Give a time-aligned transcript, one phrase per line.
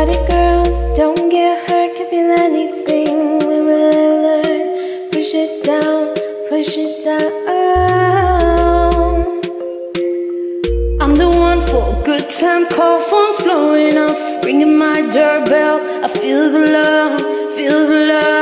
[0.00, 3.38] Party girls, don't get hurt, can feel anything.
[3.46, 5.10] We will learn.
[5.12, 6.14] Push it down,
[6.48, 7.28] push it down.
[11.02, 15.80] I'm the one for a good time, call phones blowing off, ringing my doorbell.
[16.02, 17.20] I feel the love,
[17.54, 18.40] feel the love.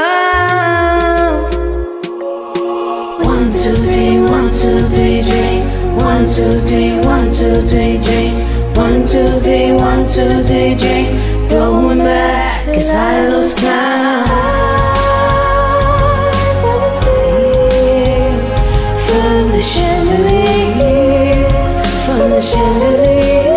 [3.26, 5.64] One, two, three, one, two, three, drink.
[6.00, 8.46] One, two, three, one, two, three, drink.
[8.76, 11.37] One, two, three, one, two, three, drink.
[11.48, 14.28] Throwing back, cause I lose count.
[19.06, 21.48] From the chandelier,
[22.04, 23.54] from the chandelier,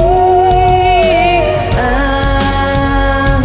[1.77, 3.44] I'm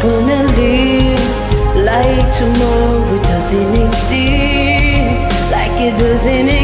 [0.00, 6.61] gonna live like tomorrow doesn't exist, like it doesn't.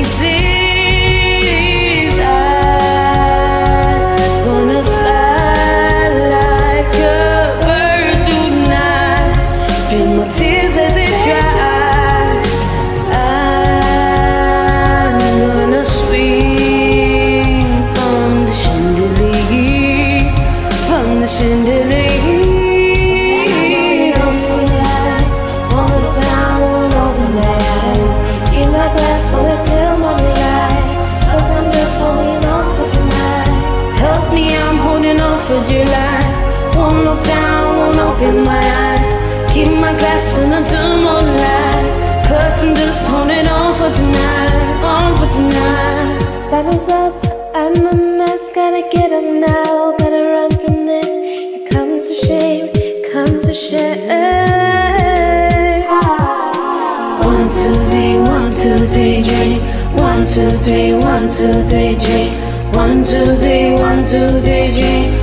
[38.19, 39.09] Open my eyes.
[39.53, 42.25] Keep my glass full until morning light.
[42.27, 44.85] Cause I'm just holding on for tonight.
[44.85, 46.51] On for tonight.
[46.51, 47.15] Bottles up,
[47.55, 48.51] I'm a mess.
[48.55, 49.97] Gotta get up now.
[49.99, 51.07] Gotta run from this.
[51.07, 52.67] Here comes the shame,
[53.13, 54.09] comes the shame.
[57.25, 59.63] One, two, three, one, two, three, drink.
[59.99, 62.35] One, two, three, one, two, three, drink.
[62.75, 65.18] One, two, three, one, two, three, drink.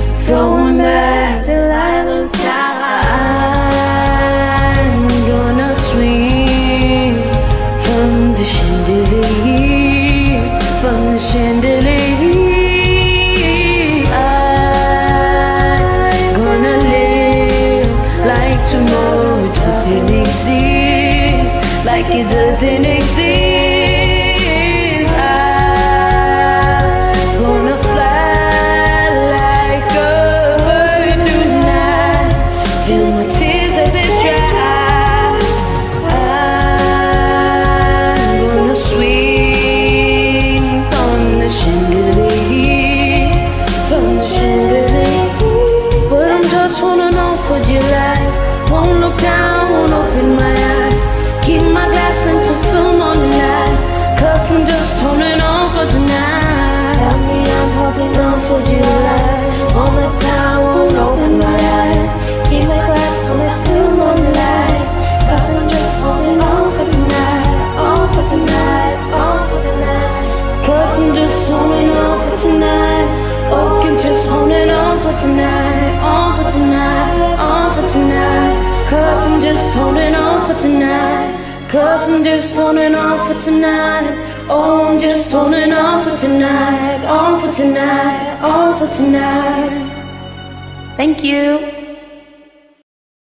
[22.24, 23.35] Doesn't exist.
[75.16, 75.98] For tonight.
[76.02, 78.88] On for tonight, on for tonight.
[78.88, 81.68] Cause I'm just holding on for tonight.
[81.68, 84.46] Cause I'm just holding on for tonight.
[84.48, 87.04] Oh, I'm just holding on for tonight.
[87.06, 89.92] On for tonight, on for tonight.
[90.96, 91.75] Thank you.